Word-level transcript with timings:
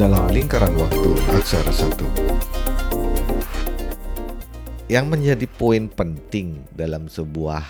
dalam 0.00 0.32
lingkaran 0.32 0.72
waktu 0.80 1.12
aksara 1.36 1.68
satu. 1.68 2.08
Yang 4.88 5.06
menjadi 5.12 5.44
poin 5.44 5.92
penting 5.92 6.64
dalam 6.72 7.04
sebuah 7.04 7.60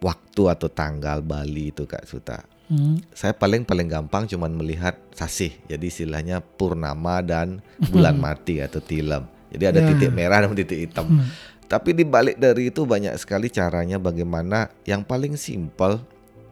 waktu 0.00 0.42
atau 0.48 0.72
tanggal 0.72 1.20
Bali 1.20 1.76
itu 1.76 1.84
Kak 1.84 2.08
Suta. 2.08 2.40
Hmm. 2.72 3.04
Saya 3.12 3.36
paling 3.36 3.68
paling 3.68 3.84
gampang 3.84 4.24
cuman 4.24 4.48
melihat 4.56 4.96
sasih. 5.12 5.52
Jadi 5.68 5.92
istilahnya 5.92 6.40
purnama 6.40 7.20
dan 7.20 7.60
bulan 7.92 8.16
mati 8.16 8.64
atau 8.64 8.80
tilam. 8.80 9.28
Jadi 9.52 9.64
ada 9.68 9.80
Ya. 9.84 9.92
titik 9.92 10.16
merah 10.16 10.40
dan 10.40 10.56
titik 10.56 10.88
hitam. 10.88 11.20
Tapi 11.68 11.92
di 11.92 12.08
balik 12.08 12.40
dari 12.40 12.72
itu 12.72 12.88
banyak 12.88 13.12
sekali 13.20 13.52
caranya 13.52 14.00
bagaimana 14.00 14.72
yang 14.88 15.04
paling 15.04 15.36
simpel 15.36 16.00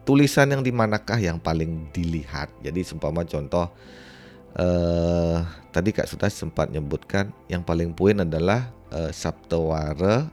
tulisan 0.05 0.53
yang 0.53 0.61
di 0.61 0.69
manakah 0.69 1.17
yang 1.17 1.41
paling 1.41 1.89
dilihat. 1.89 2.53
Jadi 2.61 2.85
seumpama 2.85 3.25
contoh 3.25 3.73
eh 4.55 5.37
tadi 5.75 5.89
Kak 5.91 6.07
Suta 6.07 6.31
sempat 6.31 6.71
nyebutkan 6.71 7.35
yang 7.51 7.61
paling 7.61 7.91
poin 7.91 8.15
adalah 8.23 8.71
eh, 8.91 9.11
Saptawara, 9.11 10.31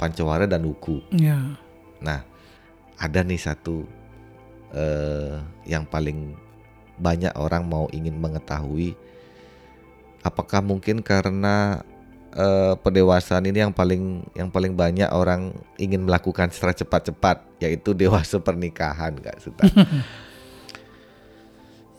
Pancawara 0.00 0.48
dan 0.48 0.64
Uku. 0.64 1.04
Ya. 1.12 1.56
Nah, 2.00 2.24
ada 2.96 3.20
nih 3.20 3.40
satu 3.40 3.84
eh 4.72 5.36
yang 5.68 5.84
paling 5.84 6.34
banyak 6.96 7.32
orang 7.36 7.68
mau 7.68 7.86
ingin 7.92 8.16
mengetahui 8.16 8.96
apakah 10.24 10.64
mungkin 10.64 11.04
karena 11.04 11.84
eh, 12.34 12.74
pendewasaan 12.80 13.46
ini 13.46 13.62
yang 13.62 13.74
paling 13.76 14.26
yang 14.34 14.48
paling 14.50 14.74
banyak 14.74 15.06
orang 15.12 15.54
ingin 15.78 16.02
melakukan 16.02 16.50
secara 16.50 16.74
cepat-cepat 16.74 17.46
yaitu 17.60 17.92
dewasa 17.92 18.40
pernikahan 18.40 19.14
Kak 19.20 19.38
Suta. 19.38 19.68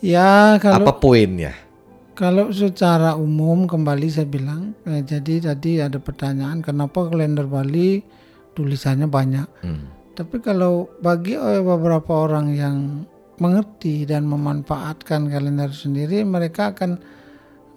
Ya 0.04 0.62
kalau 0.62 0.86
Apa 0.86 0.94
poinnya? 1.02 1.68
kalau 2.18 2.50
secara 2.50 3.14
umum 3.14 3.70
kembali 3.70 4.10
saya 4.10 4.26
bilang 4.26 4.74
eh, 4.90 5.06
jadi 5.06 5.54
tadi 5.54 5.78
ada 5.78 6.02
pertanyaan 6.02 6.66
kenapa 6.66 7.14
kalender 7.14 7.46
Bali 7.46 8.02
tulisannya 8.58 9.06
banyak. 9.06 9.48
Hmm. 9.62 9.86
Tapi 10.18 10.42
kalau 10.42 10.90
bagi 10.98 11.38
eh, 11.38 11.62
beberapa 11.62 12.26
orang 12.26 12.58
yang 12.58 13.06
mengerti 13.38 14.10
dan 14.10 14.26
memanfaatkan 14.26 15.30
kalender 15.30 15.70
sendiri 15.70 16.26
mereka 16.26 16.74
akan 16.74 16.98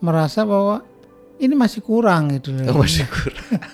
merasa 0.01 0.49
bahwa 0.49 0.81
ini 1.37 1.53
masih 1.53 1.85
kurang 1.85 2.33
gitu 2.33 2.57
loh. 2.57 2.73
Oh, 2.73 2.81
masih 2.81 3.05
kurang. 3.09 3.45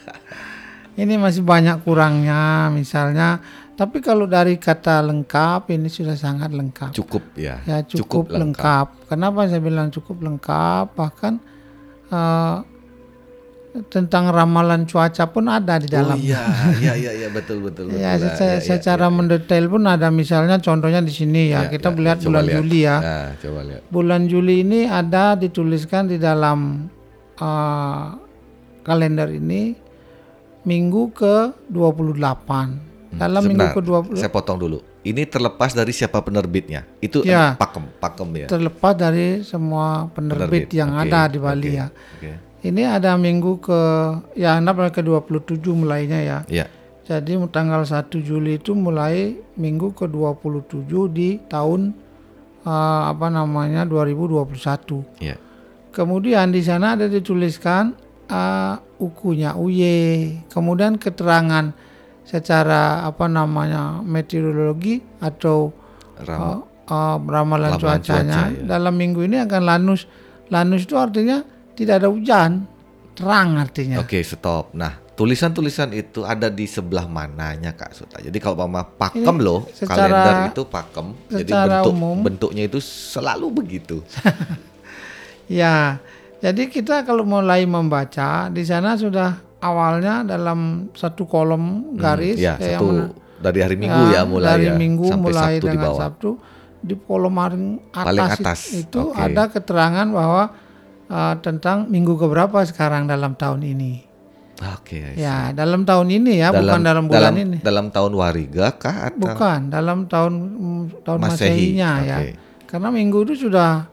Ini 0.96 1.20
masih 1.20 1.44
banyak 1.44 1.84
kurangnya 1.84 2.72
misalnya. 2.72 3.36
Tapi 3.76 4.00
kalau 4.00 4.24
dari 4.24 4.56
kata 4.56 5.04
lengkap 5.04 5.68
ini 5.68 5.92
sudah 5.92 6.16
sangat 6.16 6.48
lengkap. 6.48 6.96
Cukup 6.96 7.36
ya. 7.36 7.60
Ya 7.68 7.84
cukup, 7.84 8.32
lengkap. 8.32 9.12
Kenapa 9.12 9.44
saya 9.44 9.60
bilang 9.60 9.92
cukup 9.92 10.24
lengkap? 10.24 10.96
Bahkan 10.96 11.32
eh, 12.08 12.56
tentang 13.92 14.32
ramalan 14.32 14.88
cuaca 14.88 15.28
pun 15.28 15.52
ada 15.52 15.76
di 15.76 15.92
dalam. 15.92 16.16
Oh 16.16 16.24
iya, 16.24 16.40
iya 16.80 16.92
iya 16.96 17.12
iya 17.12 17.28
betul 17.28 17.60
betul 17.60 17.92
betul. 17.92 18.00
Ya, 18.00 18.16
secara, 18.16 18.56
ya, 18.56 18.56
ya, 18.56 18.64
secara 18.64 19.06
ya. 19.06 19.12
mendetail 19.12 19.64
pun 19.68 19.82
ada 19.84 20.08
misalnya 20.08 20.56
contohnya 20.56 21.04
di 21.04 21.12
sini 21.12 21.52
ya. 21.52 21.68
Ya, 21.68 21.76
kita 21.76 21.92
ya, 21.92 21.94
melihat 22.00 22.18
bulan 22.24 22.44
lihat. 22.48 22.56
Juli 22.56 22.78
ya. 22.80 22.96
Nah, 22.96 23.28
coba 23.36 23.60
lihat. 23.68 23.82
Bulan 23.92 24.22
Juli 24.24 24.54
ini 24.64 24.80
ada 24.88 25.36
dituliskan 25.36 26.08
di 26.08 26.16
dalam 26.16 26.88
eh, 27.36 28.06
kalender 28.88 29.28
ini 29.36 29.76
minggu 30.64 31.12
ke 31.12 31.36
28. 31.68 32.95
Dalam 33.14 33.42
minggu 33.46 33.70
Hmm, 33.70 33.72
Sebentar, 33.72 34.10
ke 34.10 34.14
20 34.14 34.18
Saya 34.18 34.32
potong 34.32 34.58
dulu. 34.58 34.78
Ini 35.06 35.22
terlepas 35.30 35.70
dari 35.70 35.94
siapa 35.94 36.18
penerbitnya. 36.20 36.82
Itu 36.98 37.22
Ya. 37.22 37.54
pakem, 37.54 37.86
pakem 38.02 38.28
ya. 38.34 38.46
terlepas 38.50 38.94
dari 38.98 39.46
semua 39.46 40.10
penerbit, 40.10 40.74
yang 40.74 40.98
Oke, 40.98 41.06
ada 41.06 41.30
di 41.30 41.38
Bali 41.38 41.70
oke, 41.70 41.78
ya. 41.78 41.86
Oke. 41.88 42.32
Ini 42.66 42.82
ada 42.82 43.14
minggu 43.14 43.62
ke 43.62 43.80
ya 44.34 44.58
anggap 44.58 44.90
ke 44.90 45.00
27 45.06 45.70
mulainya 45.70 46.18
ya. 46.18 46.38
Ya. 46.50 46.66
Jadi 47.06 47.38
tanggal 47.54 47.86
1 47.86 48.18
Juli 48.18 48.58
itu 48.58 48.74
mulai 48.74 49.38
minggu 49.54 49.94
ke 49.94 50.10
27 50.10 51.06
di 51.06 51.38
tahun 51.46 51.94
eh, 52.66 53.02
apa 53.06 53.30
namanya 53.30 53.86
2021. 53.86 55.06
Ya. 55.22 55.38
Kemudian 55.94 56.50
di 56.50 56.60
sana 56.66 56.98
ada 56.98 57.06
dituliskan 57.06 57.94
eh, 58.26 58.74
ukunya 58.98 59.54
UY, 59.54 60.42
kemudian 60.50 60.98
keterangan 60.98 61.70
secara 62.26 63.06
apa 63.06 63.24
namanya 63.24 64.02
meteorologi 64.02 64.98
atau 65.22 65.70
Ram- 66.18 66.42
eh, 66.42 66.58
eh, 66.90 67.16
ramalan 67.22 67.72
Ramalan 67.72 67.78
cuacanya 67.78 68.40
cuaca, 68.50 68.58
ya. 68.58 68.64
dalam 68.66 68.94
minggu 68.94 69.20
ini 69.22 69.38
akan 69.38 69.62
lanus. 69.62 70.10
Lanus 70.46 70.86
itu 70.86 70.94
artinya 70.94 71.42
tidak 71.74 72.02
ada 72.02 72.08
hujan, 72.10 72.66
terang 73.14 73.58
artinya. 73.58 73.98
Oke, 73.98 74.22
stop. 74.22 74.70
Nah, 74.72 74.94
tulisan-tulisan 75.12 75.90
itu 75.90 76.22
ada 76.22 76.46
di 76.46 76.64
sebelah 76.64 77.06
mananya 77.06 77.74
Kak 77.74 77.90
Suta. 77.92 78.18
Jadi 78.18 78.38
kalau 78.38 78.62
mama 78.62 78.82
pakem 78.82 79.22
Ini 79.22 79.42
loh, 79.42 79.66
secara- 79.70 80.06
kalender 80.06 80.36
itu 80.50 80.62
pakem. 80.66 81.06
Jadi 81.28 81.50
bentuk 81.50 81.92
umum. 81.92 82.16
bentuknya 82.22 82.62
itu 82.64 82.78
selalu 82.82 83.46
begitu. 83.54 84.02
Ya, 85.46 86.02
jadi 86.42 86.66
kita 86.66 87.06
kalau 87.06 87.22
mulai 87.22 87.62
membaca 87.64 88.50
di 88.50 88.66
sana 88.66 88.98
sudah 88.98 89.45
awalnya 89.60 90.22
dalam 90.22 90.90
satu 90.92 91.24
kolom 91.24 91.94
garis 91.96 92.36
ya, 92.36 92.56
kayak 92.60 92.80
satu 92.80 92.86
mana- 92.86 93.12
dari 93.36 93.58
hari 93.60 93.76
Minggu 93.76 94.02
ya, 94.12 94.22
mulai 94.24 94.48
dari 94.56 94.66
ya 94.68 94.74
Minggu 94.74 95.06
sampai 95.06 95.24
mulai 95.28 95.44
Sabtu 95.44 95.60
di 95.60 95.68
dengan 95.68 95.84
bawah. 95.84 96.00
Sabtu 96.00 96.30
di 96.86 96.94
kolom 97.02 97.34
paling 97.34 97.64
atas, 97.92 98.06
Paling 98.06 98.28
atas, 98.30 98.60
itu 98.72 99.00
oke. 99.10 99.18
ada 99.18 99.42
keterangan 99.50 100.06
bahwa 100.08 100.42
uh, 101.10 101.34
tentang 101.42 101.90
minggu 101.90 102.14
keberapa 102.16 102.62
sekarang 102.62 103.10
dalam 103.10 103.34
tahun 103.34 103.62
ini. 103.66 103.92
Oke. 104.56 104.96
I 104.96 105.12
see. 105.12 105.20
Ya, 105.20 105.52
dalam 105.52 105.84
tahun 105.84 106.08
ini 106.08 106.40
ya, 106.40 106.48
bukan 106.48 106.80
dalam 106.80 107.04
bulan 107.12 107.36
dalam, 107.36 107.44
ini. 107.44 107.56
Dalam 107.60 107.86
tahun 107.92 108.12
Wariga 108.16 108.72
kah 108.80 109.12
atau 109.12 109.20
Bukan, 109.20 109.68
dalam 109.68 110.08
tahun 110.08 110.32
mm, 110.32 110.82
tahun 111.04 111.18
Masehi? 111.20 111.36
Masehinya 111.36 111.90
ya. 112.00 112.16
Oke. 112.24 112.30
Karena 112.64 112.88
minggu 112.88 113.18
itu 113.28 113.48
sudah 113.48 113.84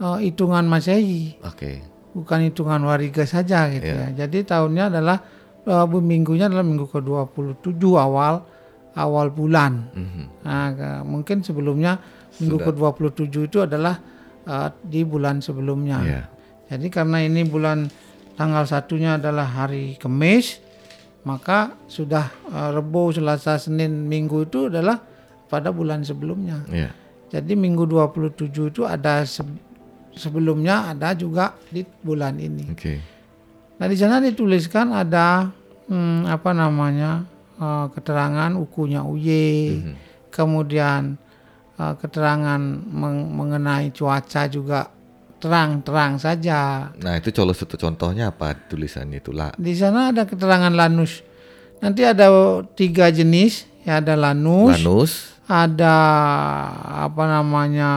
uh, 0.00 0.16
hitungan 0.16 0.64
Masehi. 0.64 1.36
Oke. 1.44 1.84
Bukan 2.10 2.46
hitungan 2.46 2.82
wariga 2.82 3.22
saja 3.22 3.70
gitu 3.70 3.86
Iya. 3.86 4.10
ya. 4.10 4.26
Jadi 4.26 4.42
tahunnya 4.42 4.90
adalah 4.90 5.18
uh, 5.64 5.86
minggunya 6.00 6.50
adalah 6.50 6.62
minggu 6.62 6.86
ke-27 6.88 7.78
awal 7.94 8.42
awal 8.92 9.26
bulan. 9.30 9.86
Mhm. 9.94 10.24
Nah, 10.42 10.66
ke- 10.74 11.02
mungkin 11.06 11.40
sebelumnya 11.40 12.02
minggu 12.36 12.58
ke-27 12.58 13.34
itu 13.46 13.58
adalah 13.62 14.02
uh, 14.44 14.68
di 14.82 15.06
bulan 15.06 15.38
sebelumnya. 15.38 15.98
Iya. 16.02 16.22
Jadi 16.70 16.86
karena 16.90 17.22
ini 17.22 17.42
bulan 17.42 17.86
tanggal 18.34 18.66
satunya 18.66 19.14
adalah 19.14 19.46
hari 19.46 19.94
Kamis, 19.94 20.58
maka 21.22 21.78
sudah 21.86 22.30
uh, 22.50 22.70
Rebo, 22.72 23.10
Selasa, 23.10 23.58
Senin, 23.58 24.06
Minggu 24.06 24.46
itu 24.46 24.66
adalah 24.66 24.98
pada 25.46 25.70
bulan 25.70 26.02
sebelumnya. 26.02 26.62
Iya. 26.66 26.90
Jadi 27.30 27.54
minggu 27.54 27.86
27 27.86 28.74
itu 28.74 28.82
ada 28.82 29.22
sebelumnya 30.12 30.90
ada 30.90 31.12
juga 31.12 31.54
di 31.66 31.82
bulan 31.82 32.36
ini. 32.36 32.64
Oke. 32.68 32.94
Nah 33.76 33.86
di 33.86 33.96
sana 33.96 34.18
dituliskan 34.18 34.90
ada 34.90 35.48
hmm, 35.86 36.26
apa 36.26 36.50
namanya 36.52 37.24
eh, 37.56 37.86
keterangan 37.90 38.52
ukunya 38.54 39.02
UY, 39.02 39.40
Mhm. 39.72 39.94
kemudian 40.28 41.16
eh, 41.76 41.94
keterangan 41.96 42.60
meng- 42.86 43.30
mengenai 43.30 43.88
cuaca 43.90 44.44
juga 44.46 44.88
terang-terang 45.40 46.20
saja. 46.20 46.92
Nah, 47.00 47.16
itu 47.16 47.32
kalau 47.32 47.56
satu 47.56 47.80
contohnya 47.80 48.28
apa 48.28 48.52
tulisannya 48.52 49.24
itu 49.24 49.32
lah. 49.32 49.56
Di 49.56 49.72
sana 49.72 50.12
ada 50.12 50.28
keterangan 50.28 50.68
lanus. 50.68 51.24
Nanti 51.80 52.04
ada 52.04 52.28
tiga 52.76 53.08
jenis, 53.08 53.64
ya 53.88 54.04
ada 54.04 54.20
lanus, 54.20 54.76
Lanus 54.76 55.12
ada 55.48 55.96
apa 57.00 57.24
namanya 57.24 57.90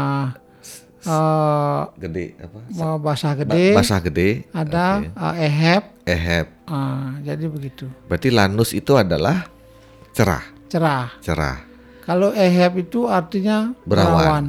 eh 1.06 1.82
gede 1.98 2.26
apa? 2.38 2.60
Basah 2.98 3.34
Ba- 3.34 3.40
gede, 3.40 3.66
basah 3.74 4.00
gede. 4.00 4.30
ada 4.52 4.86
Oke. 5.00 5.08
uh, 5.14 5.36
ehep, 5.38 5.84
Ehep. 6.04 6.48
ah, 6.66 7.20
jadi 7.20 7.46
begitu. 7.46 7.86
Berarti 8.06 8.30
lanus 8.30 8.72
itu 8.72 8.94
adalah 8.94 9.46
cerah, 10.12 10.44
Cerah. 10.68 11.12
cerah. 11.20 11.58
Kalau 12.02 12.32
ehep 12.32 12.82
itu 12.82 13.06
artinya 13.06 13.72
Berawan. 13.84 14.12
berawan. 14.14 14.46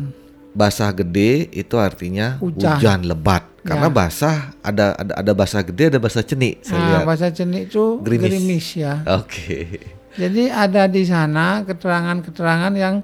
Basah 0.51 0.91
gede 0.91 1.51
itu 1.51 1.75
artinya 1.75 2.39
Hujan. 2.39 2.79
hujan, 2.79 3.01
lebat. 3.05 3.43
Karena 3.61 3.89
Ya. 3.89 3.97
basah 3.97 4.37
ada 4.61 4.95
ada 4.95 5.13
ada 5.17 5.33
basah 5.33 5.63
gede, 5.63 5.89
ada 5.89 5.99
basah 5.99 6.21
cenik. 6.21 6.63
Saya 6.63 6.79
Nah, 6.79 6.87
lihat. 6.87 7.03
bahasa 7.05 7.29
cenik 7.29 7.63
itu 7.69 7.85
Gerimis. 8.01 8.23
gerimis. 8.29 8.67
ya. 8.77 8.95
Oke. 9.15 9.81
Jadi 10.15 10.47
ada 10.47 10.87
di 10.87 11.03
sana 11.03 11.65
keterangan-keterangan 11.65 12.71
yang 12.73 13.03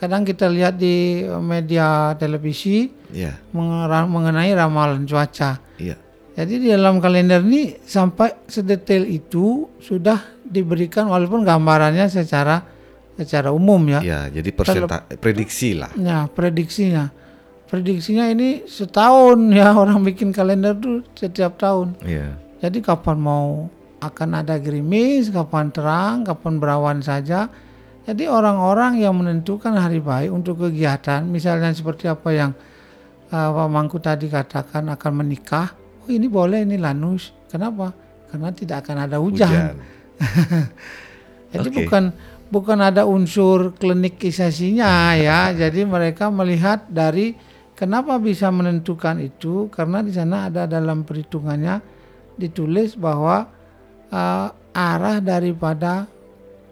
kadang 0.00 0.24
kita 0.24 0.48
lihat 0.48 0.74
di 0.74 1.20
media 1.38 2.16
televisi 2.16 2.88
Iya, 3.10 3.36
mengera- 3.52 4.08
mengenai 4.08 4.50
ramalan 4.50 5.04
cuaca. 5.04 5.60
iya. 5.76 5.94
Jadi 6.30 6.56
di 6.56 6.68
dalam 6.70 6.96
kalender 6.98 7.42
ini 7.42 7.76
sampai 7.76 8.48
sedetail 8.48 9.04
itu 9.04 9.68
sudah 9.76 10.16
diberikan 10.40 11.04
walaupun 11.04 11.44
gambarannya 11.44 12.08
secara 12.08 12.64
secara 13.12 13.52
umum 13.52 13.82
ya. 13.84 14.00
Iya, 14.00 14.20
jadi 14.32 14.48
persenta 14.50 15.04
prediksi 15.14 15.76
lah. 15.76 15.92
Nah, 15.94 16.26
prediksinya. 16.26 17.12
prediksinya 17.66 18.26
ini 18.26 18.64
setahun 18.64 19.38
ya 19.52 19.70
orang 19.78 20.02
bikin 20.02 20.32
kalender 20.32 20.74
tuh 20.74 21.06
setiap 21.12 21.54
tahun. 21.54 21.94
Iya. 22.02 22.34
Jadi 22.58 22.78
kapan 22.80 23.14
mau 23.14 23.68
akan 24.00 24.42
ada 24.42 24.56
gerimis, 24.56 25.28
kapan 25.28 25.68
terang, 25.68 26.24
kapan 26.24 26.56
berawan 26.56 26.98
saja. 26.98 27.46
Jadi 28.10 28.26
orang-orang 28.26 28.98
yang 28.98 29.14
menentukan 29.14 29.70
hari 29.70 30.02
baik 30.02 30.34
untuk 30.34 30.66
kegiatan, 30.66 31.22
misalnya 31.22 31.70
seperti 31.70 32.10
apa 32.10 32.34
yang 32.34 32.50
uh, 33.30 33.48
Pak 33.54 33.68
Mangku 33.70 34.02
tadi 34.02 34.26
katakan 34.26 34.90
akan 34.90 35.12
menikah, 35.22 35.70
oh 36.02 36.10
ini 36.10 36.26
boleh 36.26 36.66
ini 36.66 36.74
lanus. 36.74 37.30
Kenapa? 37.46 37.94
Karena 38.26 38.50
tidak 38.50 38.82
akan 38.82 39.06
ada 39.06 39.22
hujan. 39.22 39.78
Jadi 41.54 41.68
Oke. 41.70 41.76
bukan 41.86 42.10
bukan 42.50 42.78
ada 42.82 43.06
unsur 43.06 43.78
klinikisasinya 43.78 45.14
ya. 45.14 45.38
Jadi 45.62 45.86
mereka 45.86 46.34
melihat 46.34 46.90
dari 46.90 47.38
kenapa 47.78 48.18
bisa 48.18 48.50
menentukan 48.50 49.22
itu 49.22 49.70
karena 49.70 50.02
di 50.02 50.10
sana 50.10 50.50
ada 50.50 50.66
dalam 50.66 51.06
perhitungannya 51.06 51.78
ditulis 52.34 52.98
bahwa 52.98 53.46
uh, 54.10 54.50
arah 54.74 55.22
daripada 55.22 56.10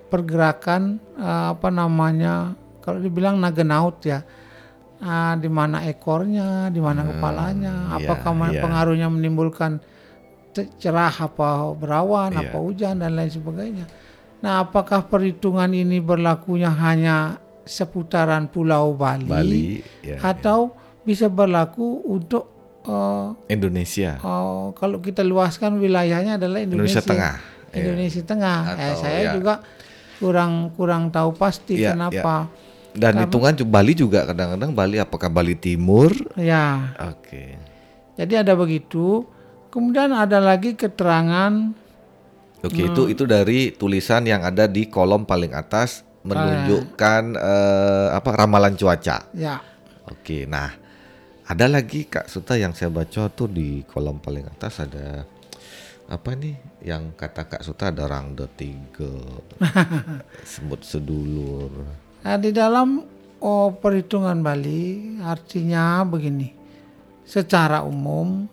pergerakan 0.09 1.01
uh, 1.17 1.53
apa 1.57 1.69
namanya 1.69 2.57
kalau 2.81 2.99
dibilang 3.01 3.37
nagenaut 3.37 4.01
ya 4.05 4.25
uh, 5.03 5.35
di 5.39 5.51
mana 5.51 5.87
ekornya, 5.87 6.73
di 6.73 6.81
mana 6.83 7.07
kepalanya, 7.07 7.95
iya, 7.95 7.97
apakah 8.03 8.33
iya. 8.51 8.63
pengaruhnya 8.63 9.09
menimbulkan 9.11 9.79
cerah 10.81 11.15
apa 11.15 11.71
berawan, 11.77 12.35
Iya. 12.35 12.51
apa 12.51 12.57
hujan 12.59 12.95
dan 12.99 13.15
lain 13.15 13.31
sebagainya. 13.31 13.87
Nah, 14.43 14.67
apakah 14.67 15.07
perhitungan 15.07 15.71
ini 15.71 15.99
berlakunya 15.99 16.71
hanya 16.71 17.39
seputaran 17.67 18.49
Pulau 18.49 18.95
Bali, 18.95 19.29
Bali, 19.29 19.67
ya, 20.03 20.19
atau 20.23 20.73
bisa 21.03 21.27
berlaku 21.31 22.07
untuk 22.07 22.49
uh, 22.87 23.35
Indonesia, 23.51 24.19
Oh, 24.23 24.73
kalau 24.75 24.99
kita 25.03 25.23
luaskan 25.23 25.79
wilayahnya 25.79 26.39
adalah 26.41 26.63
Indonesia 26.63 26.99
Indonesia, 26.99 27.03
Tengah. 27.07 27.35
Iya. 27.71 27.77
Indonesia 27.85 28.23
Tengah. 28.25 28.61
Eh, 28.65 28.73
Atau, 28.73 28.97
saya 29.03 29.21
ya. 29.21 29.33
juga 29.37 29.55
kurang 30.19 30.53
kurang 30.75 31.09
tahu 31.09 31.33
pasti 31.33 31.79
Iya, 31.79 31.95
kenapa. 31.95 32.51
Dan 32.93 33.15
hitungan 33.21 33.55
ju- 33.55 33.63
Bali 33.65 33.93
juga 33.93 34.27
kadang-kadang 34.27 34.71
Bali 34.73 34.99
apakah 34.99 35.29
Bali 35.29 35.55
Timur? 35.55 36.11
Ya. 36.35 36.95
Oke. 37.07 37.55
jadi 38.15 38.43
ada 38.43 38.53
begitu. 38.53 39.23
Kemudian 39.69 40.11
ada 40.11 40.39
lagi 40.39 40.75
keterangan 40.75 41.71
Oke, 42.59 42.83
itu 42.83 43.03
itu 43.07 43.23
dari 43.23 43.71
tulisan 43.71 44.27
yang 44.27 44.43
ada 44.43 44.67
di 44.67 44.89
kolom 44.89 45.23
paling 45.23 45.55
atas 45.55 46.03
menunjukkan 46.27 47.23
eh, 47.33 48.09
apa 48.11 48.31
ramalan 48.35 48.75
cuaca. 48.75 49.31
ya 49.31 49.63
Oke, 50.09 50.49
nah 50.49 50.73
ada 51.45 51.65
lagi 51.65 52.05
Kak 52.05 52.27
Suta 52.27 52.57
yang 52.57 52.73
saya 52.73 52.91
baca 52.91 53.31
tuh 53.31 53.47
di 53.47 53.85
kolom 53.85 54.19
paling 54.19 54.49
atas 54.49 54.83
ada 54.83 55.23
apa 56.09 56.33
nih 56.33 56.57
yang 56.81 57.13
kata 57.13 57.45
Kak 57.45 57.61
Suta 57.61 57.93
ada 57.93 58.09
rangda 58.09 58.49
tiga, 58.49 59.13
semut 60.49 60.81
sedulur. 60.81 61.69
Nah, 62.25 62.37
di 62.41 62.49
dalam 62.49 63.05
oh, 63.45 63.69
perhitungan 63.77 64.41
Bali 64.41 65.21
artinya 65.21 66.03
begini. 66.09 66.57
Secara 67.29 67.85
umum 67.85 68.49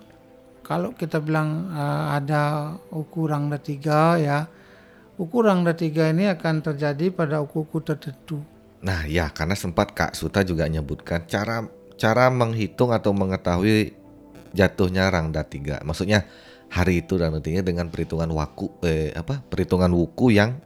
kalau 0.68 0.92
kita 0.92 1.24
bilang 1.24 1.72
eh, 1.72 2.06
ada 2.19 2.75
ukuran 2.92 3.48
tiga 3.63 4.19
ya, 4.19 4.52
ukuran 5.16 5.63
tiga 5.80 6.12
ini 6.12 6.28
akan 6.28 6.60
terjadi 6.60 7.07
pada 7.16 7.40
uku-uku 7.40 7.80
tertentu. 7.80 8.44
Nah 8.84 9.07
ya 9.07 9.31
karena 9.31 9.56
sempat 9.56 9.96
Kak 9.96 10.13
Suta 10.13 10.44
juga 10.44 10.68
menyebutkan 10.68 11.24
cara 11.25 11.63
cara 11.96 12.28
menghitung 12.28 12.92
atau 12.92 13.16
mengetahui 13.16 13.96
jatuhnya 14.52 15.07
rangda 15.07 15.48
tiga. 15.48 15.80
Maksudnya 15.88 16.28
hari 16.69 17.06
itu 17.06 17.15
rangda 17.15 17.39
tiga 17.39 17.62
dengan 17.62 17.88
perhitungan 17.88 18.29
waku 18.31 18.81
eh 18.83 19.13
apa 19.15 19.39
perhitungan 19.41 19.91
wuku 19.94 20.35
yang 20.35 20.59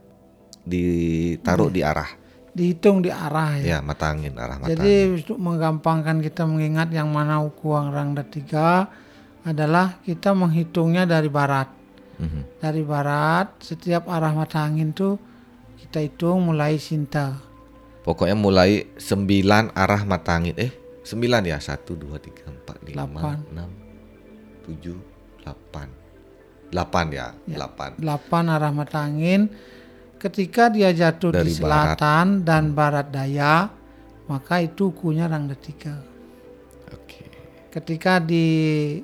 ditaruh 0.64 1.72
di 1.72 1.80
arah 1.80 2.10
Dihitung 2.50 2.98
di 2.98 3.14
arah 3.14 3.62
ya 3.62 3.78
ya. 3.78 3.78
mata 3.78 4.10
angin 4.10 4.34
arah 4.34 4.58
mata 4.58 4.74
angin. 4.74 4.82
Jadi 4.82 5.22
untuk 5.22 5.38
menggampangkan 5.38 6.18
kita 6.18 6.42
mengingat 6.50 6.90
yang 6.90 7.06
mana 7.06 7.38
ukuran 7.38 7.94
rangda 7.94 8.26
tiga 8.26 8.90
adalah 9.46 10.02
kita 10.02 10.34
menghitungnya 10.34 11.06
dari 11.06 11.30
barat. 11.30 11.70
Mhm. 12.18 12.58
Dari 12.58 12.82
barat 12.82 13.54
setiap 13.62 14.10
arah 14.10 14.34
mata 14.34 14.66
angin 14.66 14.90
tuh 14.90 15.14
kita 15.78 16.02
hitung 16.02 16.50
mulai 16.50 16.76
Sinta. 16.82 17.38
Pokoknya 18.02 18.34
mulai 18.34 18.90
9 18.98 19.70
arah 19.70 20.02
mata 20.02 20.34
angin. 20.34 20.56
Eh, 20.58 20.74
9 21.06 21.46
ya? 21.46 21.62
1 21.62 21.94
2 21.94 22.18
3 22.18 22.50
4 22.66 22.82
5 22.82 22.98
Delapan. 22.98 23.38
6 24.66 24.74
7 24.74 25.19
8. 25.44 26.70
8 26.70 27.10
ya, 27.10 27.34
8. 27.50 27.98
8 27.98 28.54
arah 28.54 28.70
mata 28.70 29.02
angin 29.02 29.50
ketika 30.20 30.68
dia 30.70 30.92
jatuh 30.92 31.32
Dari 31.34 31.48
di 31.48 31.56
selatan 31.56 32.44
dan 32.46 32.76
barat 32.76 33.08
daya 33.10 33.72
maka 34.30 34.62
itu 34.62 34.94
ukunya 34.94 35.26
rangda 35.26 35.58
tiga. 35.58 35.98
Oke. 36.94 37.26
Ketika 37.74 38.22
di 38.22 38.46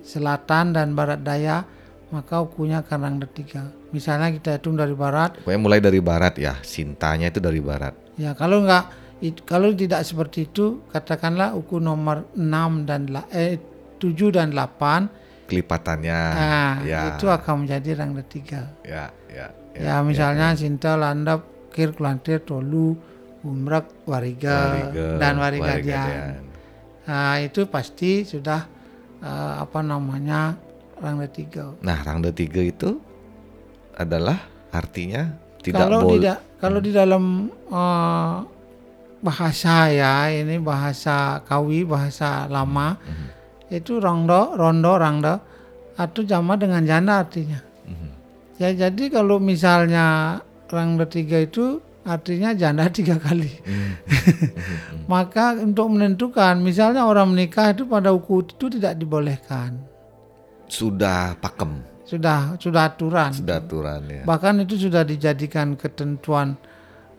selatan 0.06 0.76
dan 0.76 0.94
barat 0.94 1.24
daya 1.26 1.66
maka 2.14 2.38
ukunya 2.38 2.86
akan 2.86 2.98
rangda 3.02 3.26
tiga. 3.26 3.66
Misalnya 3.90 4.30
kita 4.30 4.60
hitung 4.60 4.78
dari 4.78 4.94
barat 4.94 5.42
Pokoknya 5.42 5.58
mulai 5.58 5.80
dari 5.82 5.98
barat 5.98 6.38
ya. 6.38 6.54
Sintanya 6.62 7.32
itu 7.34 7.42
dari 7.42 7.58
barat. 7.58 7.96
Ya 8.14 8.38
kalau 8.38 8.62
enggak 8.62 8.86
it- 9.18 9.42
kalau 9.42 9.74
tidak 9.74 10.06
seperti 10.06 10.46
itu 10.46 10.86
katakanlah 10.94 11.58
ukur 11.58 11.82
nomor 11.82 12.30
6 12.38 12.86
dan 12.86 13.10
eh 13.34 13.58
7 13.98 14.30
dan 14.30 14.54
8 14.54 15.25
Kelipatannya. 15.46 16.20
nah, 16.34 16.74
ya. 16.82 17.14
itu 17.14 17.26
akan 17.26 17.64
menjadi 17.64 17.90
rangda 17.94 18.22
tiga. 18.26 18.66
Ya, 18.82 19.14
ya. 19.30 19.46
Ya, 19.76 20.00
misalnya 20.02 20.56
Sinta 20.56 20.96
Landap 20.96 21.44
Kir 21.70 21.92
Kulantir 21.92 22.42
Tolu 22.42 22.96
Umrak 23.46 23.86
Wariga, 24.10 24.90
Wariga, 24.90 25.06
dan. 25.22 25.34
Warigadian. 25.38 26.28
Nah, 27.06 27.38
itu 27.38 27.62
pasti 27.70 28.26
sudah 28.26 28.66
eh, 29.20 29.54
apa 29.62 29.78
namanya 29.80 30.58
rangda 30.98 31.30
tiga. 31.30 31.70
Nah, 31.78 31.98
rangda 32.02 32.34
tiga 32.34 32.58
itu 32.58 32.98
adalah 33.94 34.42
artinya 34.74 35.30
tidak 35.62 35.86
kalau 35.86 36.00
boleh. 36.02 36.14
tidak 36.18 36.38
kalau 36.58 36.78
di 36.82 36.90
dalam 36.90 37.24
eh, 37.70 38.36
bahasa 39.22 39.88
ya 39.88 40.28
ini 40.28 40.58
bahasa 40.58 41.40
kawi 41.42 41.86
bahasa 41.86 42.44
lama 42.46 42.98
Mhm. 43.00 43.26
Itu 43.68 43.96
rondo 43.96 44.54
rondo 44.54 44.92
rangda 44.94 45.34
atau 45.94 46.22
jama 46.22 46.54
dengan 46.54 46.82
janda 46.82 47.18
artinya 47.18 47.58
Mhm. 47.82 48.08
ya 48.56 48.68
jadi 48.72 49.04
kalau 49.10 49.38
misalnya 49.38 50.38
rangda 50.66 51.06
tiga 51.06 51.38
itu 51.38 51.78
artinya 52.02 52.52
janda 52.52 52.86
tiga 52.92 53.16
kali 53.16 53.50
Mhm. 53.58 53.92
maka 55.06 55.54
untuk 55.56 55.86
menentukan 55.88 56.58
misalnya 56.58 57.02
orang 57.02 57.30
menikah 57.30 57.70
itu 57.70 57.84
pada 57.84 58.10
uku 58.10 58.44
itu 58.44 58.66
tidak 58.70 58.94
dibolehkan 58.94 59.82
Sudah 60.66 61.34
pakem, 61.36 61.78
sudah 62.02 62.58
sudah 62.58 62.82
aturan 62.86 63.30
sudah 63.30 63.56
aturan 63.56 64.02
ya. 64.04 64.22
bahkan 64.22 64.58
itu 64.58 64.74
sudah 64.76 65.02
dijadikan 65.02 65.74
ketentuan 65.74 66.58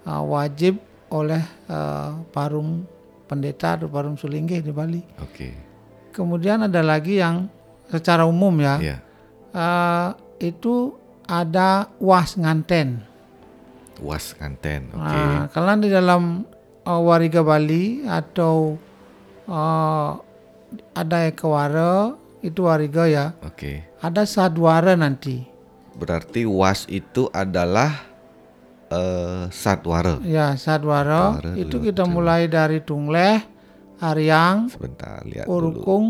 uh, 0.03 0.19
wajib 0.21 0.79
oleh 1.07 1.39
uh, 1.65 2.11
parum 2.29 2.83
pendeta 3.23 3.75
atau 3.75 3.87
parum 3.87 4.15
sulinggih 4.15 4.59
di 4.59 4.71
Bali. 4.71 4.99
Oke. 5.17 5.51
Kemudian 6.17 6.65
ada 6.65 6.81
lagi 6.81 7.21
yang 7.21 7.45
secara 7.93 8.25
umum 8.25 8.57
ya, 8.57 8.81
Ya. 8.81 8.97
uh, 9.53 10.17
itu 10.41 10.97
ada 11.29 11.93
was 12.01 12.33
nganten. 12.33 13.05
Was 14.01 14.33
nganten. 14.33 14.89
Oke. 14.97 14.97
Nah, 14.97 15.45
kalian 15.53 15.79
di 15.85 15.89
dalam 15.93 16.41
uh, 16.81 17.01
wariga 17.05 17.45
Bali 17.45 18.01
atau 18.09 18.81
uh, 19.45 20.17
ada 20.97 21.17
ekawara 21.29 22.17
itu 22.41 22.65
wariga 22.65 23.05
ya, 23.05 23.37
Oke. 23.45 23.85
ada 24.01 24.25
sadwara 24.25 24.97
nanti. 24.97 25.45
Berarti 25.93 26.45
was 26.45 26.85
itu 26.89 27.29
adalah 27.29 27.93
eh 28.89 29.49
satwara. 29.49 30.17
Ya, 30.25 30.53
sadwara 30.57 31.37
Sadwara 31.37 31.51
itu 31.57 31.77
kita 31.81 32.05
mulai 32.05 32.45
dari 32.45 32.79
Tungleh, 32.79 33.41
Aryang, 33.97 34.69
Sebentar 34.69 35.25
lihat 35.25 35.49
dulu. 35.49 35.73
Urukung, 35.73 36.05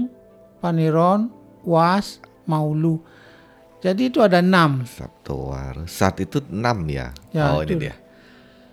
Paniron, 0.59 1.31
Was, 1.63 2.19
Maulu. 2.43 2.99
Jadi 3.79 4.09
itu 4.11 4.19
ada 4.19 4.43
enam. 4.43 4.83
Sabtowar. 4.83 5.85
Sat 5.85 6.19
itu 6.19 6.41
6 6.43 6.57
ya. 6.89 7.13
Ya, 7.31 7.53
oh 7.53 7.61
itu. 7.63 7.77
ini 7.77 7.87
dia. 7.87 7.95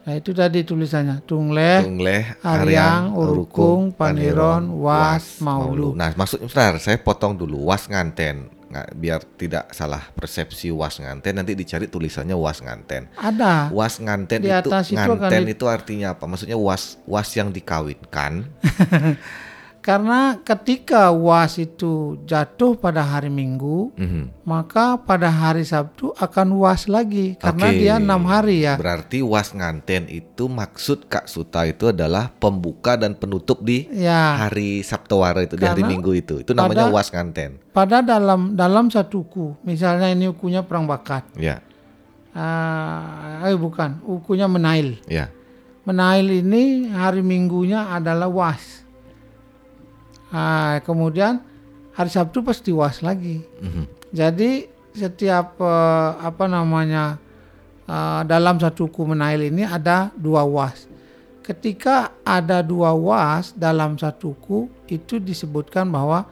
Nah 0.05 0.21
itu 0.21 0.37
tadi 0.37 0.61
tulisannya 0.69 1.25
Tungleh, 1.25 1.81
Tungleh, 1.81 2.37
Aryang, 2.45 3.17
Urukung, 3.17 3.97
Paniron, 3.97 4.69
Was, 4.77 5.41
Maulu. 5.41 5.97
Nah, 5.97 6.13
maksudnya 6.13 6.45
sebentar, 6.45 6.77
saya 6.77 7.01
potong 7.01 7.33
dulu 7.33 7.73
was 7.73 7.89
nganten. 7.89 8.53
Nggak, 8.75 8.89
biar 8.93 9.21
tidak 9.39 9.65
salah 9.71 10.03
persepsi 10.11 10.67
was 10.69 10.99
nganten 10.99 11.31
nanti 11.31 11.55
dicari 11.55 11.87
tulisannya 11.87 12.35
was 12.35 12.59
nganten. 12.59 13.07
Ada. 13.15 13.71
Was 13.71 14.03
nganten 14.03 14.43
Di 14.43 14.51
itu 14.51 14.67
atas 14.67 14.91
itu 14.91 14.99
akan 14.99 15.15
nganten 15.23 15.43
di- 15.47 15.55
itu 15.55 15.65
artinya 15.65 16.19
apa? 16.19 16.27
Maksudnya 16.27 16.59
was 16.59 16.99
was 17.07 17.31
yang 17.31 17.55
dikawinkan 17.55 18.51
Karena 19.85 20.41
ketika 20.41 21.13
UAS 21.13 21.61
itu 21.61 22.17
jatuh 22.25 22.73
pada 22.73 23.05
hari 23.05 23.29
Minggu, 23.29 23.93
Mhm. 23.93 24.33
maka 24.43 24.97
pada 24.97 25.29
hari 25.29 25.61
Sabtu 25.61 26.09
akan 26.17 26.57
UAS 26.57 26.89
lagi 26.89 27.37
karena 27.37 27.69
Oke. 27.69 27.77
dia 27.77 27.95
enam 28.01 28.25
hari 28.25 28.65
ya. 28.65 28.81
Berarti 28.81 29.21
was 29.21 29.53
nganten 29.53 30.09
itu 30.09 30.49
maksud 30.49 31.05
Kak 31.05 31.29
Suta 31.29 31.69
itu 31.69 31.93
adalah 31.93 32.33
pembuka 32.33 32.97
dan 32.97 33.13
penutup 33.13 33.61
di 33.61 33.85
Ya, 33.93 34.41
hari 34.41 34.81
Sabtu 34.81 35.21
Wara 35.21 35.45
itu 35.45 35.55
di 35.55 35.63
hari 35.63 35.85
Karena 35.85 35.93
Minggu 35.93 36.17
itu. 36.17 36.41
Itu 36.41 36.57
namanya 36.57 36.89
pada- 36.89 36.97
was 36.97 37.13
nganten. 37.13 37.61
pada 37.69 38.01
dalam 38.01 38.57
dalam 38.57 38.89
satu 38.89 39.21
uku, 39.21 39.61
misalnya 39.61 40.09
ini 40.09 40.27
ukunya 40.27 40.65
perang 40.65 40.89
bakat, 40.89 41.29
Ya, 41.37 41.61
ah, 42.33 43.45
eh 43.45 43.53
bukan, 43.55 44.01
ukunya 44.03 44.47
menail. 44.47 44.97
ya. 45.05 45.29
Menail 45.85 46.41
ini 46.41 46.89
hari 46.89 47.21
Minggunya 47.21 47.85
adalah 47.91 48.27
was. 48.27 48.84
Ah, 50.35 50.83
kemudian 50.83 51.39
hari 51.95 52.11
Sabtu 52.11 52.43
pasti 52.43 52.75
was 52.75 52.99
lagi. 53.07 53.39
Mhm. 53.63 54.11
Jadi 54.11 54.67
setiap 54.91 55.55
eh, 55.63 56.11
apa 56.19 56.51
namanya 56.51 57.23
eh, 57.87 58.21
dalam 58.27 58.59
satu 58.59 58.91
uku 58.91 59.15
menail 59.15 59.47
ini 59.47 59.63
ada 59.63 60.11
dua 60.19 60.43
was. 60.43 60.91
Ketika 61.45 62.11
ada 62.27 62.67
dua 62.67 62.91
was 62.97 63.55
dalam 63.55 63.95
satu 63.95 64.35
uku 64.35 64.67
itu 64.91 65.23
disebutkan 65.23 65.87
bahwa 65.87 66.27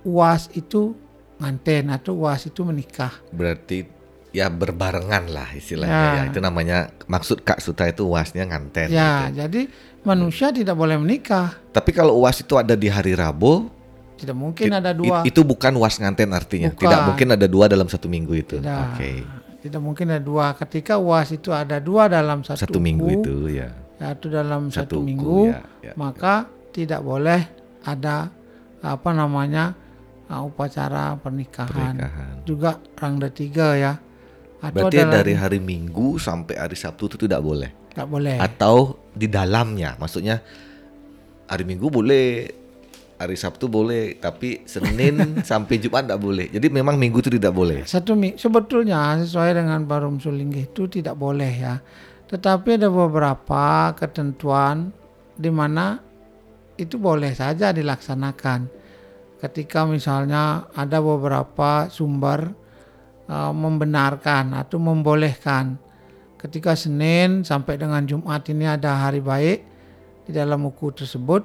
was 0.00 0.48
itu 0.56 0.96
nganten 1.36 1.92
atau 1.92 2.24
was 2.24 2.48
itu 2.48 2.64
menikah. 2.64 3.12
Berarti 3.34 3.84
ya 4.32 4.48
berbarengan 4.48 5.28
lah 5.28 5.48
istilahnya 5.52 5.92
Ya. 5.92 6.12
ya. 6.16 6.22
Itu 6.32 6.38
namanya 6.40 6.78
maksud 7.04 7.44
Kak 7.44 7.60
Suta 7.60 7.84
itu 7.84 8.08
wasnya 8.08 8.44
nganten. 8.44 8.88
Ya, 8.88 9.28
gitu. 9.28 9.44
jadi 9.44 9.60
manusia 10.02 10.48
tidak 10.50 10.74
boleh 10.74 10.96
menikah. 10.96 11.60
Tapi 11.70 11.92
kalau 11.92 12.16
was 12.18 12.40
itu 12.40 12.56
ada 12.56 12.72
di 12.72 12.88
hari 12.88 13.12
Rabu, 13.12 13.68
Tidak 14.16 14.32
mungkin 14.32 14.72
ada 14.72 14.90
dua. 14.90 15.20
it- 15.22 15.30
itu 15.30 15.40
bukan 15.42 15.76
was 15.76 15.96
nganten 15.96 16.32
artinya. 16.32 16.72
Bukan. 16.72 16.80
Tidak 16.80 17.00
mungkin 17.04 17.28
ada 17.30 17.46
dua 17.46 17.64
dalam 17.66 17.86
satu 17.86 18.06
minggu 18.06 18.32
itu. 18.34 18.56
Oke. 18.58 19.22
Tidak 19.62 19.78
mungkin 19.78 20.10
ada 20.10 20.18
dua. 20.18 20.56
Ketika 20.56 20.96
was 20.96 21.30
itu 21.30 21.54
ada 21.54 21.78
dua 21.78 22.10
dalam 22.10 22.42
satu, 22.42 22.66
Satu 22.66 22.78
minggu 22.78 23.06
uku, 23.06 23.18
itu 23.20 23.34
ya. 23.52 23.70
satu 23.94 24.26
dalam 24.26 24.66
Satu 24.66 24.74
satu, 24.74 24.96
uku, 24.98 25.06
minggu, 25.06 25.38
ya, 25.48 25.62
ya, 25.82 25.92
maka 25.94 26.34
tidak 26.70 26.98
boleh 26.98 27.46
ada 27.82 28.26
apa 28.80 29.10
namanya 29.12 29.78
uh, 30.26 30.42
upacara 30.42 31.14
pernikahan. 31.14 31.94
Pernikahan. 31.94 32.32
Juga 32.42 32.70
rangda 32.96 33.28
tiga 33.28 33.76
ya. 33.76 33.92
Atau 34.62 34.86
Berarti 34.86 35.02
ada 35.02 35.18
dari 35.18 35.34
hari 35.34 35.58
Minggu 35.58 36.22
sampai 36.22 36.54
hari 36.54 36.78
Sabtu 36.78 37.10
itu 37.10 37.26
tidak 37.26 37.42
boleh. 37.42 37.74
tidak 37.90 38.06
boleh. 38.06 38.38
Atau 38.38 39.02
di 39.10 39.26
dalamnya, 39.26 39.98
maksudnya 39.98 40.38
hari 41.50 41.66
Minggu 41.66 41.90
boleh, 41.90 42.46
hari 43.18 43.34
Sabtu 43.34 43.66
boleh, 43.66 44.22
tapi 44.22 44.62
Senin 44.62 45.18
sampai 45.50 45.82
Jumat 45.82 46.06
tidak 46.06 46.22
boleh. 46.22 46.46
Jadi 46.46 46.70
memang 46.70 46.94
Minggu 46.94 47.18
itu 47.18 47.34
tidak 47.34 47.50
boleh. 47.58 47.82
Satu 47.90 48.14
sebetulnya 48.38 49.18
sesuai 49.18 49.58
dengan 49.58 49.82
Barum 49.82 50.22
Sulinggih 50.22 50.70
itu 50.70 50.86
tidak 50.86 51.18
boleh 51.18 51.52
ya. 51.58 51.82
Tetapi 52.30 52.78
ada 52.78 52.86
beberapa 52.86 53.90
ketentuan 53.98 54.94
di 55.34 55.50
mana 55.50 55.98
itu 56.78 57.02
boleh 57.02 57.34
saja 57.34 57.74
dilaksanakan. 57.74 58.70
Ketika 59.42 59.90
misalnya 59.90 60.70
ada 60.70 61.02
beberapa 61.02 61.90
sumber 61.90 62.61
uh, 63.32 63.48
membenarkan 63.50 64.52
atau 64.52 64.76
membolehkan 64.76 65.80
ketika 66.36 66.74
Senin 66.74 67.40
sampai 67.42 67.74
dengan 67.74 68.04
Jumat 68.04 68.44
ini 68.46 68.68
ada 68.68 69.00
hari 69.00 69.18
baik 69.18 69.58
di 70.22 70.30
dalam 70.30 70.60
buku 70.62 70.92
tersebut 70.92 71.42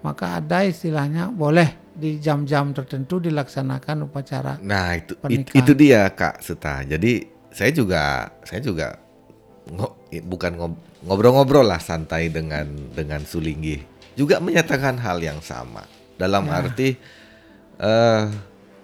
maka 0.00 0.40
ada 0.40 0.64
istilahnya 0.64 1.30
boleh 1.30 1.92
di 1.92 2.16
jam-jam 2.16 2.72
tertentu 2.72 3.20
dilaksanakan 3.20 4.06
upacara 4.06 4.56
Nah 4.58 4.96
itu 4.96 5.12
it- 5.12 5.20
Pernikahan. 5.46 5.58
itu 5.58 5.72
dia 5.74 6.08
Kak 6.10 6.40
Suta. 6.40 6.80
Jadi 6.82 7.20
saya 7.50 7.70
juga 7.70 8.02
saya 8.40 8.60
juga 8.60 8.96
ngo- 9.68 9.94
bukan 10.24 10.52
ngob- 10.54 10.80
ngobrol-ngobrol 11.02 11.62
lah 11.62 11.78
santai 11.78 12.28
dengan 12.28 12.64
dengan 12.90 13.20
Sulinggi 13.22 13.76
juga 14.14 14.38
menyatakan 14.38 14.96
hal 14.96 15.18
yang 15.18 15.40
sama 15.40 15.84
dalam 16.16 16.44
Ya. 16.44 16.52
arti 16.58 16.88
eh 17.76 18.22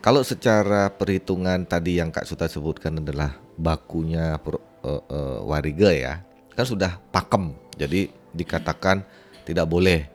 kalau 0.07 0.23
secara 0.23 0.87
perhitungan 0.95 1.67
tadi 1.67 1.99
yang 1.99 2.15
Kak 2.15 2.31
Suta 2.31 2.47
sebutkan 2.47 3.03
adalah 3.03 3.35
bakunya 3.59 4.39
pro- 4.39 4.63
eh, 4.87 5.03
eh, 5.03 5.39
wariga 5.43 5.91
ya 5.91 6.23
kan 6.55 6.63
sudah 6.63 7.03
pakem 7.11 7.51
jadi 7.75 8.07
dikatakan 8.31 9.03
tidak 9.43 9.67
boleh 9.67 10.07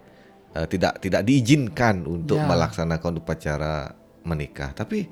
eh, 0.56 0.66
tidak 0.72 1.04
tidak 1.04 1.28
diizinkan 1.28 2.08
untuk 2.08 2.40
Ya. 2.40 2.48
melaksanakan 2.48 3.20
upacara 3.20 3.92
menikah 4.24 4.72
tapi 4.72 5.12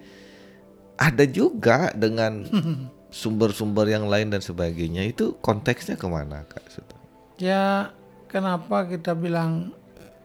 ada 0.95 1.27
juga 1.27 1.91
dengan 1.91 2.47
sumber-sumber 3.19 3.91
yang 3.91 4.07
lain 4.07 4.31
dan 4.31 4.39
sebagainya 4.39 5.03
itu 5.03 5.35
konteksnya 5.43 5.99
ke 5.99 6.07
mana 6.07 6.47
kak 6.47 6.63
Suta? 6.71 6.95
Ya, 7.35 7.91
kenapa 8.31 8.87
kita 8.87 9.11
bilang 9.11 9.75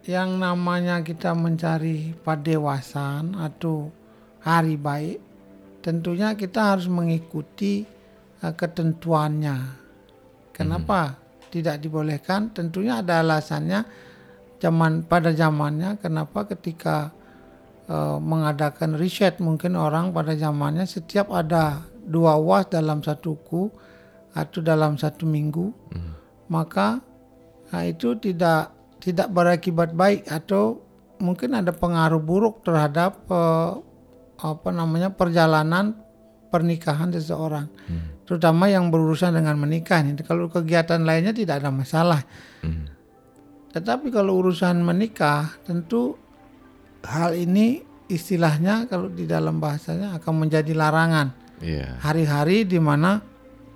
yang 0.04 0.36
namanya 0.36 1.00
kita 1.00 1.32
mencari 1.32 2.12
padewasan 2.22 3.40
atau 3.40 3.88
hari 4.44 4.76
baik, 4.76 5.18
tentunya 5.80 6.36
kita 6.36 6.76
harus 6.76 6.86
mengikuti 6.86 7.82
eh, 8.44 8.54
ketentuannya. 8.54 9.82
Kenapa 10.54 11.18
tidak 11.48 11.80
dibolehkan? 11.80 12.52
Tentunya 12.52 13.00
ada 13.00 13.24
alasannya. 13.24 14.12
Zaman 14.62 15.04
pada 15.04 15.34
zamannya, 15.34 15.98
kenapa 15.98 16.46
ketika 16.52 17.10
eh, 17.88 18.18
mengadakan 18.20 19.00
riset 19.00 19.40
mungkin 19.40 19.74
orang 19.80 20.12
pada 20.12 20.36
zamannya 20.36 20.84
setiap 20.84 21.32
ada 21.32 21.84
dua 22.04 22.36
was 22.36 22.68
dalam 22.68 23.00
satu 23.00 23.40
ku 23.48 23.72
atau 24.36 24.60
dalam 24.60 25.00
satu 25.00 25.24
minggu 25.24 25.72
maka 26.50 27.00
nah, 27.72 27.82
itu 27.86 28.18
tidak 28.20 28.74
tidak 29.00 29.28
berakibat 29.32 29.96
baik 29.96 30.28
atau 30.28 30.80
mungkin 31.22 31.56
ada 31.56 31.72
pengaruh 31.72 32.20
buruk 32.20 32.60
terhadap 32.66 33.24
eh, 33.30 33.72
apa 34.44 34.68
namanya 34.68 35.08
perjalanan 35.08 35.96
pernikahan 36.52 37.08
seseorang 37.10 37.66
terutama 38.24 38.68
yang 38.68 38.92
berurusan 38.92 39.32
dengan 39.32 39.56
menikah 39.56 40.04
ini 40.04 40.20
kalau 40.20 40.46
kegiatan 40.46 41.00
lainnya 41.00 41.32
tidak 41.32 41.64
ada 41.64 41.72
masalah 41.72 42.20
Hmm. 42.60 42.84
tetapi 43.72 44.08
kalau 44.08 44.40
urusan 44.40 44.80
menikah 44.80 45.52
tentu 45.64 46.14
hal 47.02 47.32
ini 47.32 47.80
istilahnya 48.06 48.84
kalau 48.86 49.08
di 49.08 49.24
dalam 49.24 49.58
bahasanya 49.58 50.16
akan 50.16 50.34
menjadi 50.44 50.72
larangan 50.72 51.32
Iya. 51.58 52.00
hari-hari 52.00 52.64
di 52.64 52.76
mana 52.76 53.20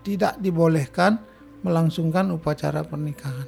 tidak 0.01 0.37
dibolehkan 0.39 1.17
melangsungkan 1.61 2.31
upacara 2.31 2.81
pernikahan. 2.81 3.45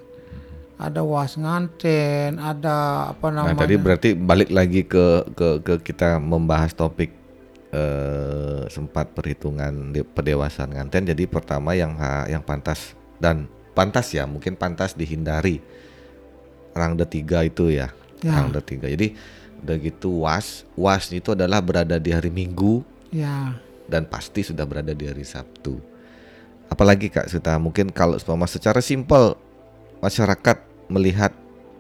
Ada 0.81 1.05
was 1.05 1.37
nganten, 1.37 2.41
ada 2.41 2.77
apa 3.13 3.29
Nah 3.29 3.45
namanya? 3.45 3.61
tadi 3.61 3.75
berarti 3.77 4.09
balik 4.15 4.49
lagi 4.49 4.81
ke 4.83 5.29
ke, 5.31 5.49
ke 5.61 5.75
kita 5.85 6.17
membahas 6.17 6.73
topik 6.73 7.13
eh, 7.71 8.65
sempat 8.67 9.13
perhitungan 9.13 9.93
di- 9.93 10.01
pendewasaan 10.03 10.73
nganten. 10.73 11.05
Jadi 11.07 11.29
pertama 11.29 11.77
yang 11.77 11.95
ha- 11.95 12.25
yang 12.27 12.41
pantas 12.41 12.97
dan 13.21 13.45
pantas 13.71 14.09
ya 14.11 14.25
mungkin 14.25 14.57
pantas 14.57 14.97
dihindari 14.97 15.61
rangda 16.73 17.05
tiga 17.05 17.43
itu 17.43 17.69
ya, 17.69 17.93
Ya. 18.21 18.33
rangda 18.35 18.59
tiga. 18.59 18.89
Jadi 18.89 19.13
udah 19.61 19.77
gitu 19.77 20.25
was 20.25 20.65
was 20.73 21.13
itu 21.13 21.37
adalah 21.37 21.61
berada 21.61 22.01
di 22.01 22.09
hari 22.09 22.33
Minggu 22.33 22.81
ya, 23.13 23.53
dan 23.85 24.09
pasti 24.09 24.41
sudah 24.41 24.65
berada 24.65 24.97
di 24.97 25.05
hari 25.05 25.23
Sabtu. 25.23 25.77
Apalagi 26.67 27.11
Kak 27.11 27.29
Suta, 27.29 27.59
mungkin 27.59 27.91
kalau 27.91 28.17
secara 28.47 28.79
simpel 28.79 29.35
masyarakat 29.99 30.70
melihat 30.91 31.33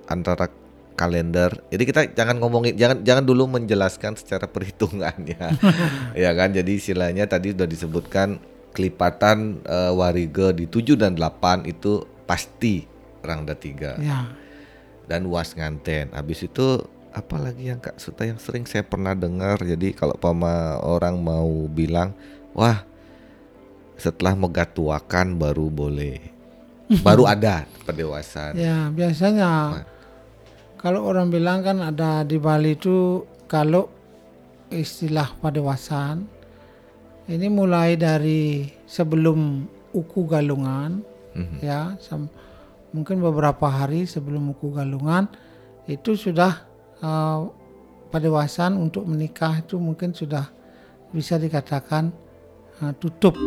antara 0.07 0.49
kalender. 0.95 1.51
Jadi 1.73 1.83
kita 1.89 2.01
jangan 2.13 2.37
ngomongin 2.39 2.77
jangan 2.77 3.01
jangan 3.01 3.25
dulu 3.25 3.49
menjelaskan 3.61 4.17
secara 4.21 4.45
perhitungannya. 4.45 5.57
ya 6.25 6.31
kan? 6.37 6.53
Jadi 6.53 6.77
istilahnya 6.77 7.25
tadi 7.25 7.57
sudah 7.57 7.69
disebutkan 7.69 8.37
kelipatan 8.71 9.65
eh, 9.67 9.93
wariga 9.93 10.55
di 10.55 10.69
7 10.69 10.95
dan 10.95 11.19
8 11.19 11.67
itu 11.67 12.07
pasti 12.29 12.87
rangda 13.21 13.59
3 13.59 13.99
ya, 13.99 14.31
dan 15.11 15.27
was 15.27 15.57
nganten. 15.59 16.15
Habis 16.15 16.47
itu 16.47 16.85
apalagi 17.11 17.75
yang 17.75 17.83
Kak 17.83 17.99
Suta 17.99 18.23
yang 18.23 18.39
sering 18.39 18.69
saya 18.69 18.87
pernah 18.87 19.17
dengar. 19.17 19.59
Jadi 19.59 19.97
kalau 19.97 20.15
pama 20.15 20.79
orang 20.85 21.19
mau 21.19 21.67
bilang, 21.67 22.15
wah 22.55 22.87
setelah 24.01 24.33
megatuakan 24.33 25.37
baru 25.37 25.69
boleh, 25.69 26.40
baru 26.99 27.31
ada 27.31 27.63
pendewasaan. 27.87 28.59
ya. 28.59 28.91
Biasanya 28.91 29.83
kalau 30.81 31.07
orang 31.07 31.31
bilang 31.31 31.63
kan 31.63 31.79
ada 31.79 32.27
di 32.27 32.37
Bali 32.43 32.75
itu 32.75 33.23
kalau 33.47 33.87
istilah 34.71 35.35
padewasan 35.39 36.27
ini 37.31 37.47
mulai 37.47 37.95
dari 37.95 38.67
sebelum 38.87 39.67
uku 39.95 40.21
galungan 40.27 41.03
Mhm. 41.31 41.63
ya 41.63 41.95
mungkin 42.91 43.23
beberapa 43.23 43.71
hari 43.71 44.03
sebelum 44.03 44.51
uku 44.51 44.75
galungan 44.75 45.31
itu 45.87 46.19
sudah 46.19 46.67
uh, 46.99 47.47
pedewasan 48.11 48.75
untuk 48.75 49.07
menikah 49.07 49.63
itu 49.63 49.79
mungkin 49.79 50.11
sudah 50.11 50.51
bisa 51.15 51.39
dikatakan 51.39 52.11
uh, 52.83 52.91
tutup. 52.99 53.39